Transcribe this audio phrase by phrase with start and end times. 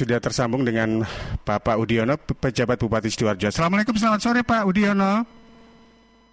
[0.00, 1.04] Sudah tersambung dengan
[1.44, 3.52] Bapak Udiono, pejabat Bupati Sidoarjo.
[3.52, 5.28] Assalamualaikum, selamat sore Pak Udiono.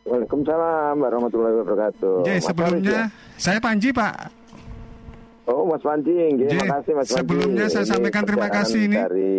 [0.07, 2.23] Waalaikumsalam warahmatullahi wabarakatuh.
[2.23, 3.35] Jadi sebelumnya ya?
[3.35, 4.31] saya Panji Pak.
[5.51, 6.15] Oh Mas Panji,
[6.47, 7.19] terima kasih Mas Panji.
[7.19, 9.35] Sebelumnya saya ini sampaikan terima kasih ini dari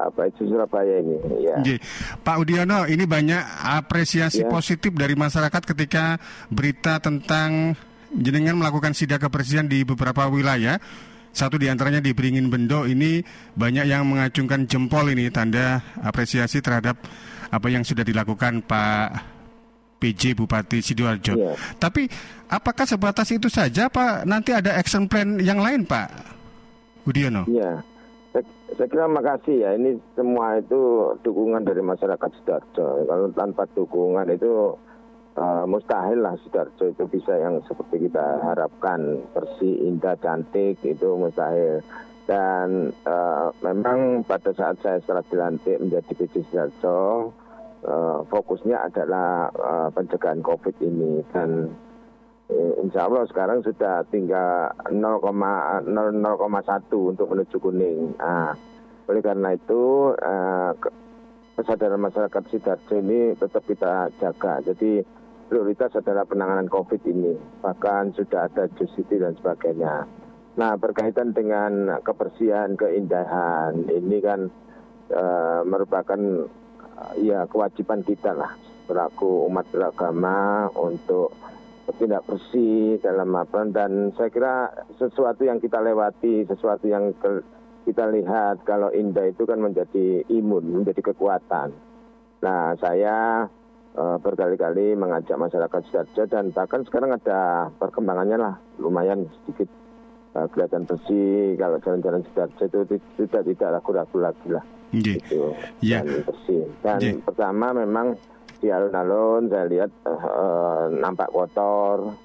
[0.00, 1.16] apa itu Surabaya ini.
[1.44, 1.56] Ya.
[1.60, 1.76] Jadi,
[2.24, 3.44] Pak Udiono, ini banyak
[3.76, 4.48] apresiasi ya.
[4.48, 6.16] positif dari masyarakat ketika
[6.48, 7.76] berita tentang
[8.16, 10.80] jenengan melakukan sidak kebersihan di beberapa wilayah.
[11.36, 13.20] Satu di antaranya di Beringin Bendo ini
[13.52, 16.96] banyak yang mengacungkan jempol ini tanda apresiasi terhadap
[17.52, 19.36] apa yang sudah dilakukan Pak
[20.00, 21.36] PJ Bupati Sidoarjo.
[21.36, 21.52] Ya.
[21.76, 22.08] Tapi
[22.48, 24.24] apakah sebatas itu saja Pak?
[24.24, 26.08] Nanti ada action plan yang lain Pak
[27.04, 27.44] Udiono?
[27.52, 27.84] Iya.
[28.32, 29.76] Saya, saya kira makasih ya.
[29.76, 33.04] Ini semua itu dukungan dari masyarakat Sidoarjo.
[33.04, 34.72] Kalau tanpa dukungan itu
[35.36, 41.84] uh, mustahil lah Sidoarjo itu bisa yang seperti kita harapkan bersih, indah, cantik itu mustahil.
[42.26, 47.30] Dan uh, memang pada saat saya setelah dilantik menjadi PJ Sidoarjo,
[47.86, 51.70] uh, fokusnya adalah uh, pencegahan COVID ini dan
[52.46, 55.82] Insya Allah sekarang sudah tinggal 0,1
[56.94, 58.14] untuk menuju kuning.
[58.22, 58.54] Nah,
[59.10, 60.14] oleh karena itu
[61.58, 64.62] kesadaran masyarakat Sidoarjo ini tetap kita jaga.
[64.62, 65.02] Jadi
[65.46, 67.34] prioritas adalah penanganan COVID ini.
[67.62, 70.06] Bahkan sudah ada jusiti dan sebagainya.
[70.56, 74.48] Nah, berkaitan dengan kebersihan, keindahan, ini kan
[75.12, 76.48] uh, merupakan
[76.96, 81.34] uh, ya kewajiban kita lah selaku umat beragama untuk
[81.98, 84.54] tidak bersih dalam apa dan saya kira
[84.98, 87.42] sesuatu yang kita lewati, sesuatu yang ke,
[87.86, 91.70] kita lihat kalau indah itu kan menjadi imun, menjadi kekuatan.
[92.42, 93.46] Nah, saya
[93.96, 99.66] uh, berkali-kali mengajak masyarakat Sidoarjo dan bahkan sekarang ada perkembangannya lah lumayan sedikit
[100.36, 105.16] uh, kelihatan bersih kalau jalan-jalan Sidoarjo itu tidak tidak ragu-ragu lagi lah yeah.
[105.16, 105.40] itu
[105.82, 106.00] yeah.
[106.04, 107.16] dan bersih dan yeah.
[107.24, 108.06] pertama memang
[108.56, 112.16] di alun-alun saya lihat uh, nampak kotor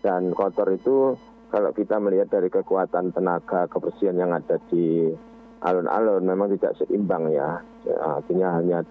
[0.00, 1.16] dan kotor itu
[1.52, 5.12] kalau kita melihat dari kekuatan tenaga kebersihan yang ada di
[5.64, 7.60] alun-alun memang tidak seimbang ya
[8.00, 8.84] artinya hanya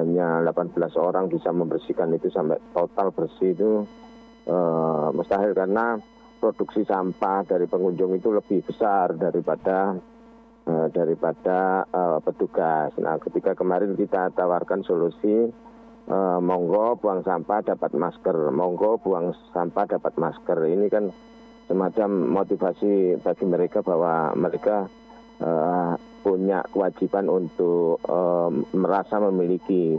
[0.00, 3.84] hanya 18 orang bisa membersihkan itu sampai total bersih itu
[4.48, 6.00] uh, mustahil karena
[6.42, 9.94] produksi sampah dari pengunjung itu lebih besar daripada
[10.66, 12.90] uh, daripada uh, petugas.
[12.98, 15.50] Nah, ketika kemarin kita tawarkan solusi
[16.10, 20.58] uh, monggo buang sampah dapat masker, monggo buang sampah dapat masker.
[20.66, 21.04] Ini kan
[21.70, 24.90] semacam motivasi bagi mereka bahwa mereka
[25.42, 29.98] uh, punya kewajiban untuk um, merasa memiliki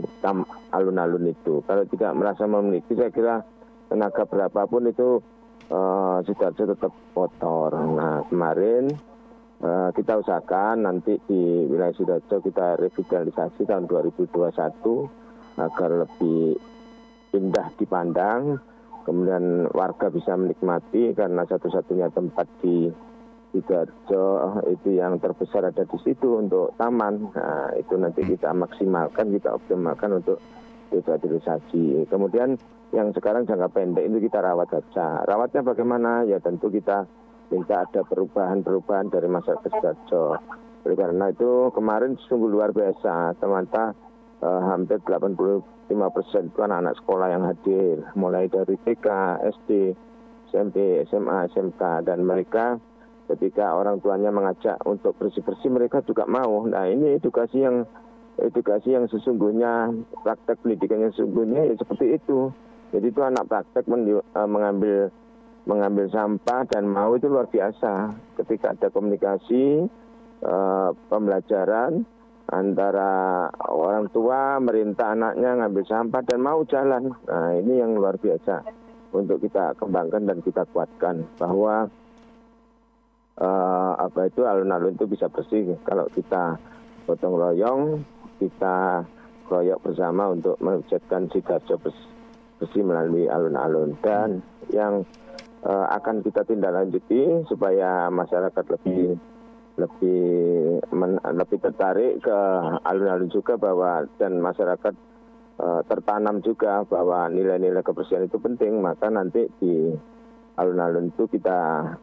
[0.72, 1.60] alun-alun itu.
[1.68, 3.44] Kalau tidak merasa memiliki, saya kira
[3.92, 5.20] tenaga berapapun itu
[5.68, 7.76] uh, sudah tetap kotor.
[7.76, 8.88] Nah kemarin
[9.60, 14.32] uh, kita usahakan nanti di wilayah Sidoarjo kita revitalisasi tahun 2021
[15.54, 16.58] agar lebih
[17.34, 18.58] indah dipandang,
[19.06, 22.90] kemudian warga bisa menikmati karena satu-satunya tempat di
[23.54, 27.30] Sidoarjo itu yang terbesar ada di situ untuk taman.
[27.30, 30.42] Nah, itu nanti kita maksimalkan, kita optimalkan untuk
[30.90, 32.10] revitalisasi.
[32.10, 32.58] Kemudian
[32.90, 35.22] yang sekarang jangka pendek itu kita rawat saja.
[35.22, 36.26] Rawatnya bagaimana?
[36.26, 37.06] Ya tentu kita
[37.54, 40.42] minta ada perubahan-perubahan dari masyarakat Sidoarjo.
[40.84, 43.94] Oleh karena itu kemarin sungguh luar biasa, teman-teman
[44.42, 45.62] eh, hampir 85
[46.10, 49.06] persen itu anak-anak sekolah yang hadir, mulai dari TK,
[49.62, 49.70] SD,
[50.52, 52.76] SMP, SMA, SMK, dan mereka
[53.28, 56.68] ketika orang tuanya mengajak untuk bersih-bersih mereka juga mau.
[56.68, 57.88] Nah ini edukasi yang
[58.36, 59.94] edukasi yang sesungguhnya
[60.26, 62.52] praktek pendidikan yang sesungguhnya ya seperti itu.
[62.92, 65.10] Jadi itu anak praktek uh, mengambil
[65.64, 68.12] mengambil sampah dan mau itu luar biasa.
[68.36, 69.88] Ketika ada komunikasi
[70.44, 72.04] uh, pembelajaran
[72.44, 77.16] antara orang tua merintah anaknya ngambil sampah dan mau jalan.
[77.24, 78.62] Nah ini yang luar biasa
[79.14, 81.88] untuk kita kembangkan dan kita kuatkan bahwa
[83.40, 85.74] uh, apa itu alun-alun itu bisa bersih.
[85.82, 86.58] Kalau kita
[87.04, 87.82] gotong royong
[88.38, 89.04] kita
[89.48, 91.76] royok bersama untuk mewujudkan sidoarjo
[92.58, 93.96] bersih melalui alun-alun.
[94.00, 94.40] Dan
[94.72, 95.04] yang
[95.64, 99.16] uh, akan kita tindak lanjuti supaya masyarakat lebih
[99.74, 100.22] lebih
[100.94, 102.38] men, lebih tertarik ke
[102.86, 104.94] alun-alun juga bahwa dan masyarakat
[105.58, 108.78] uh, tertanam juga bahwa nilai-nilai kebersihan itu penting.
[108.78, 109.90] Maka nanti di
[110.54, 111.58] alun-alun itu kita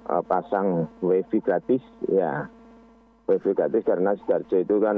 [0.07, 2.47] uh, pasang wifi gratis ya.
[3.27, 4.97] Wifi gratis karena Sidoarjo itu kan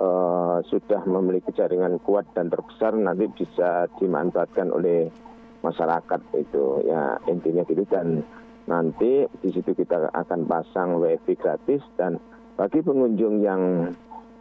[0.00, 5.12] uh, sudah memiliki jaringan kuat dan terbesar nanti bisa dimanfaatkan oleh
[5.60, 7.84] masyarakat itu ya intinya gitu.
[7.88, 8.24] Dan
[8.64, 12.16] nanti di situ kita akan pasang wifi gratis dan
[12.56, 13.92] bagi pengunjung yang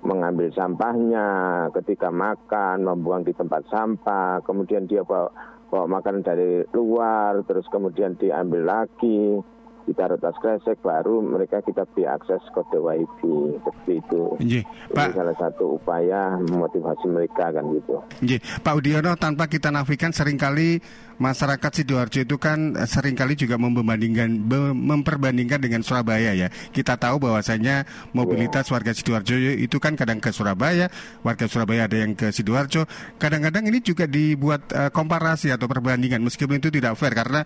[0.05, 1.27] mengambil sampahnya
[1.73, 5.33] ketika makan, membuang di tempat sampah, kemudian dia bawa,
[5.75, 9.43] bawa makanan dari luar, terus kemudian diambil lagi,
[9.85, 14.21] kita retas kresek baru mereka kita beri akses kode wifi seperti itu.
[14.41, 14.59] Nji,
[14.91, 18.01] Pak, Ini salah satu upaya memotivasi mereka kan gitu.
[18.25, 20.81] Nji, Pak Udiono tanpa kita nafikan sering kali
[21.15, 24.27] masyarakat sidoarjo itu kan sering kali juga membandingkan
[24.75, 26.47] memperbandingkan dengan Surabaya ya.
[26.49, 30.91] Kita tahu bahwasanya mobilitas warga sidoarjo itu kan kadang ke Surabaya,
[31.23, 32.89] warga Surabaya ada yang ke sidoarjo.
[33.21, 37.45] Kadang-kadang ini juga dibuat uh, komparasi atau perbandingan meskipun itu tidak fair karena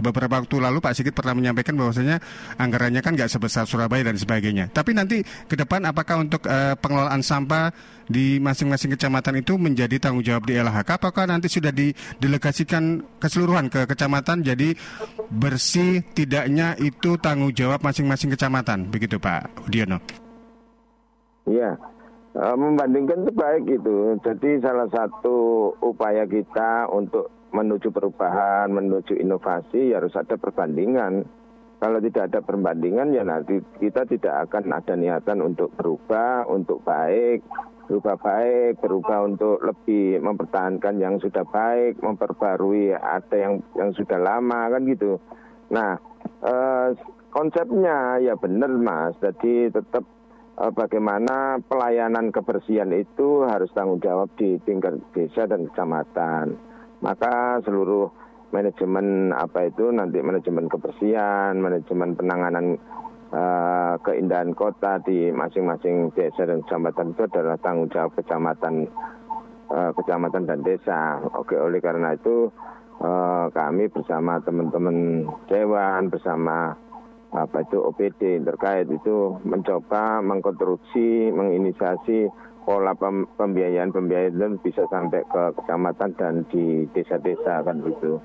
[0.00, 2.20] beberapa waktu lalu Pak Sigit pernah menyampaikan bahwasanya
[2.60, 4.68] anggarannya kan nggak sebesar Surabaya dan sebagainya.
[4.68, 7.72] Tapi nanti ke depan apakah untuk uh, pengelolaan sampah
[8.10, 13.86] di masing-masing kecamatan itu menjadi tanggung jawab di LHK apakah nanti sudah didelegasikan keseluruhan ke
[13.86, 14.74] kecamatan jadi
[15.30, 18.90] bersih tidaknya itu tanggung jawab masing-masing kecamatan?
[18.90, 20.02] Begitu Pak Udiono.
[21.46, 21.78] Iya.
[22.30, 29.90] E, membandingkan itu baik itu jadi salah satu upaya kita untuk menuju perubahan menuju inovasi
[29.90, 31.26] ya harus ada perbandingan
[31.80, 37.40] kalau tidak ada perbandingan ya nanti kita tidak akan ada niatan untuk berubah, untuk baik,
[37.88, 44.68] berubah baik, berubah untuk lebih mempertahankan yang sudah baik, memperbarui ada yang yang sudah lama
[44.68, 45.16] kan gitu.
[45.72, 45.96] Nah
[46.44, 46.88] eh,
[47.32, 50.04] konsepnya ya benar mas, jadi tetap
[50.60, 56.60] eh, bagaimana pelayanan kebersihan itu harus tanggung jawab di tingkat desa dan kecamatan.
[57.00, 58.19] Maka seluruh
[58.50, 62.66] manajemen apa itu nanti manajemen kebersihan, manajemen penanganan
[63.30, 68.90] uh, keindahan kota di masing-masing desa dan kecamatan itu adalah tanggung jawab kecamatan
[69.70, 71.22] uh, kecamatan dan desa.
[71.38, 72.50] Oke, oleh karena itu
[73.00, 76.74] uh, kami bersama teman-teman dewan bersama
[77.30, 82.26] apa itu OPD terkait itu mencoba mengkonstruksi, menginisiasi
[82.64, 82.92] pola
[83.36, 88.20] pembiayaan pembiayaan itu bisa sampai ke kecamatan dan di desa-desa kan gitu.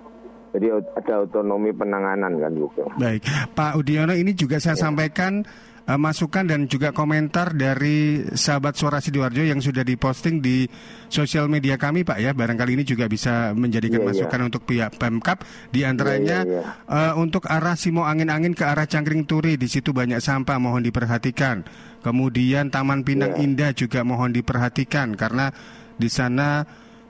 [0.55, 2.87] Jadi ada otonomi penanganan kan gitu.
[2.95, 4.87] Baik, Pak Udiono ini juga saya ya.
[4.87, 5.43] sampaikan
[5.89, 10.65] uh, masukan dan juga komentar dari sahabat suara sidoarjo yang sudah diposting di
[11.07, 14.47] sosial media kami Pak ya barangkali ini juga bisa menjadikan yeah, masukan yeah.
[14.49, 17.13] untuk pihak Pemkap di antaranya yeah, yeah, yeah.
[17.13, 21.65] Uh, untuk arah Simo angin-angin ke arah Cangkring Turi di situ banyak sampah mohon diperhatikan
[22.01, 23.43] kemudian Taman Pinang yeah.
[23.45, 25.53] Indah juga mohon diperhatikan karena
[25.95, 26.67] di sana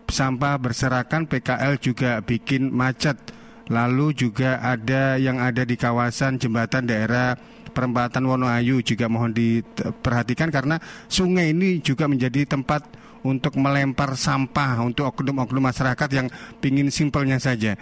[0.09, 3.17] sampah berserakan PKL juga bikin macet.
[3.65, 7.33] Lalu juga ada yang ada di kawasan jembatan daerah
[7.75, 10.79] perempatan Wonoayu juga mohon diperhatikan karena
[11.11, 12.87] sungai ini juga menjadi tempat
[13.27, 16.31] untuk melempar sampah untuk oknum-oknum masyarakat yang
[16.63, 17.75] pingin simpelnya saja.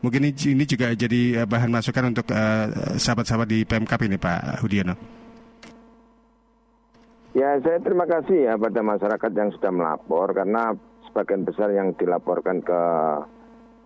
[0.00, 4.94] Mungkin ini juga jadi eh, bahan masukan untuk uh, sahabat-sahabat di PMK ini Pak Hudiono.
[7.36, 10.72] Ya saya terima kasih ya pada masyarakat yang sudah melapor karena
[11.10, 12.80] sebagian besar yang dilaporkan ke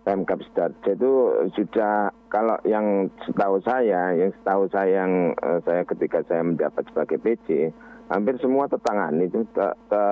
[0.01, 1.13] Pemkap Sidoarjo itu
[1.53, 7.21] sudah kalau yang setahu saya, yang setahu saya yang uh, saya ketika saya mendapat sebagai
[7.21, 7.69] PJ,
[8.09, 10.03] hampir semua tetanggaan itu te, te,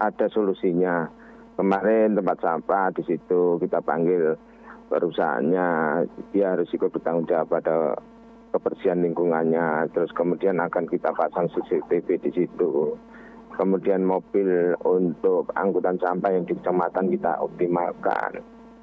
[0.00, 1.12] ada solusinya.
[1.60, 4.38] Kemarin tempat sampah di situ kita panggil
[4.88, 5.68] perusahaannya,
[6.32, 7.98] dia harus ikut bertanggung jawab pada
[8.56, 9.92] kebersihan lingkungannya.
[9.92, 12.96] Terus kemudian akan kita pasang CCTV di situ
[13.58, 18.38] kemudian mobil untuk angkutan sampah yang di kecamatan kita optimalkan.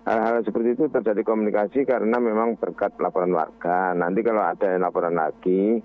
[0.05, 3.97] Hal-hal seperti itu terjadi komunikasi karena memang berkat laporan warga.
[3.97, 5.81] Nanti kalau ada laporan lagi,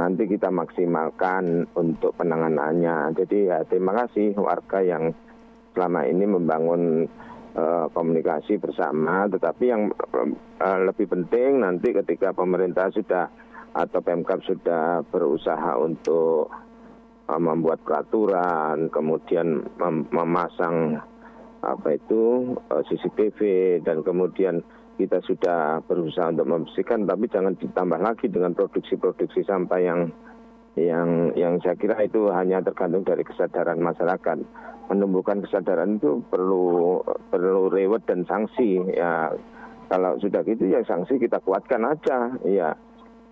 [0.00, 3.12] nanti kita maksimalkan untuk penanganannya.
[3.12, 5.12] Jadi ya terima kasih warga yang
[5.76, 7.04] selama ini membangun
[7.60, 9.28] uh, komunikasi bersama.
[9.28, 13.28] Tetapi yang uh, lebih penting nanti ketika pemerintah sudah
[13.76, 16.48] atau Pemkap sudah berusaha untuk
[17.28, 20.96] Uh, membuat peraturan, kemudian mem memasang
[21.62, 23.38] apa itu uh, CCTV
[23.82, 24.62] dan kemudian
[24.98, 30.00] kita sudah berusaha untuk membersihkan tapi jangan ditambah lagi dengan produksi-produksi sampah yang
[30.78, 34.38] yang yang saya kira itu hanya tergantung dari kesadaran masyarakat.
[34.88, 39.34] Menumbuhkan kesadaran itu perlu perlu reward dan sanksi ya.
[39.88, 42.76] Kalau sudah gitu ya sanksi kita kuatkan aja ya.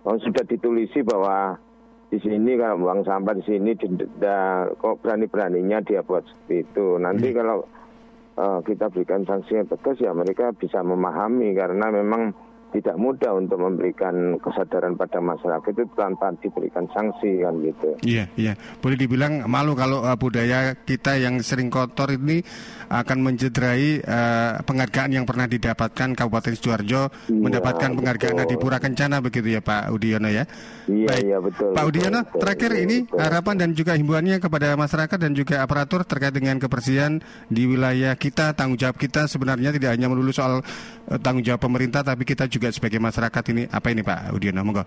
[0.03, 1.55] Kalau sudah ditulisi bahwa
[2.07, 6.97] di sini kalau buang sampah di sini denda kok berani-beraninya dia buat seperti itu.
[6.97, 7.67] Nanti kalau
[8.37, 12.31] uh, kita berikan sanksi yang tegas ya mereka bisa memahami karena memang
[12.75, 17.89] tidak mudah untuk memberikan kesadaran pada masyarakat itu tanpa diberikan sanksi kan gitu.
[18.03, 18.53] Iya, iya.
[18.83, 22.43] Boleh dibilang malu kalau uh, budaya kita yang sering kotor ini
[22.91, 29.47] akan mencederai uh, penghargaan yang pernah didapatkan Kabupaten Sidoarjo iya, mendapatkan penghargaan Adipura Kencana begitu
[29.47, 30.43] ya Pak Udiono ya.
[30.87, 31.23] Iya, Baik.
[31.23, 31.69] iya betul.
[31.71, 33.19] Pak Udiono, betul, terakhir betul, ini betul.
[33.23, 38.55] harapan dan juga himbauannya kepada masyarakat dan juga aparatur terkait dengan kebersihan di wilayah kita,
[38.55, 42.56] tanggung jawab kita sebenarnya tidak hanya melulu soal uh, tanggung jawab pemerintah tapi kita juga
[42.73, 44.61] sebagai masyarakat ini apa ini Pak Udiono?
[44.65, 44.83] Monggo.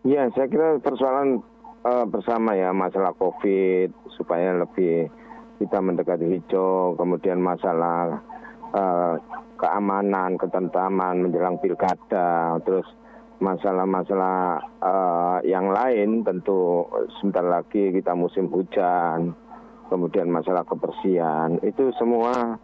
[0.00, 1.44] Ya, saya kira persoalan
[1.84, 5.12] uh, bersama ya masalah COVID supaya lebih
[5.60, 8.24] kita mendekati hijau, kemudian masalah
[8.72, 9.20] uh,
[9.60, 12.88] keamanan, ketentraman menjelang pilkada, terus
[13.44, 16.88] masalah-masalah uh, yang lain tentu
[17.20, 19.36] sebentar lagi kita musim hujan,
[19.92, 22.56] kemudian masalah kebersihan itu semua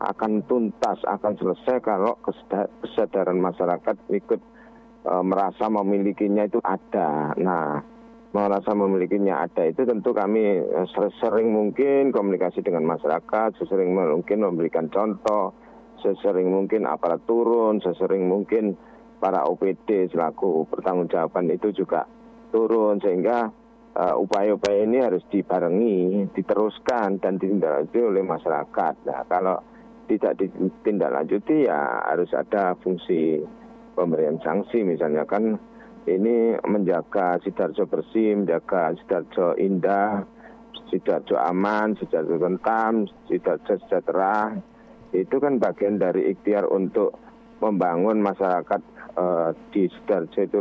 [0.00, 4.40] akan tuntas, akan selesai kalau kesadaran masyarakat ikut
[5.04, 7.36] e, merasa memilikinya itu ada.
[7.36, 7.84] Nah,
[8.32, 10.80] merasa memilikinya ada itu tentu kami e,
[11.20, 15.52] sering mungkin komunikasi dengan masyarakat, sesering mungkin memberikan contoh,
[16.00, 18.80] sesering mungkin aparat turun, sesering mungkin
[19.20, 22.08] para OPD selaku pertanggungjawaban itu juga
[22.48, 23.52] turun sehingga
[23.90, 24.16] upaya
[24.56, 28.94] upaya-upaya ini harus dibarengi, diteruskan dan ditindaklanjuti oleh masyarakat.
[29.04, 29.60] Nah, kalau
[30.10, 33.38] tidak ditindaklanjuti ya harus ada fungsi
[33.94, 34.82] pemberian sanksi.
[34.82, 35.54] Misalnya kan
[36.10, 40.26] ini menjaga sidarjo bersih, menjaga sidarjo indah,
[40.90, 44.58] sidarjo aman, sidarjo tentam, sidarjo sejahtera.
[45.14, 47.14] Itu kan bagian dari ikhtiar untuk
[47.62, 48.82] membangun masyarakat
[49.14, 50.58] uh, di sidarjo itu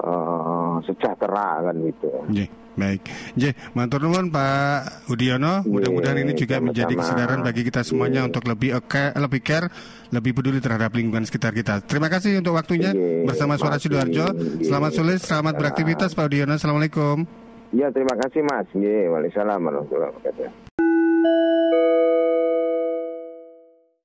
[0.00, 2.10] uh, sejahtera kan gitu.
[2.32, 2.50] Yeah.
[2.78, 3.02] Baik,
[3.36, 5.66] J, matur nuwun Pak Udiono.
[5.68, 9.68] Mudah-mudahan ini juga sama menjadi kesadaran bagi kita semuanya untuk lebih care, lebih care,
[10.08, 11.84] lebih peduli terhadap lingkungan sekitar kita.
[11.84, 12.94] Terima kasih untuk waktunya
[13.26, 14.32] bersama Suara Sidoarjo.
[14.64, 16.56] Selamat sore, selamat beraktivitas Pak Udiono.
[16.56, 17.26] Assalamualaikum.
[17.74, 18.70] Ya, terima kasih Mas.
[18.72, 20.69] Waalaikumsalam warahmatullahi wabarakatuh.